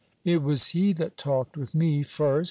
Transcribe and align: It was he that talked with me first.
It 0.23 0.41
was 0.41 0.69
he 0.69 0.93
that 0.93 1.15
talked 1.15 1.55
with 1.55 1.75
me 1.75 2.01
first. 2.01 2.39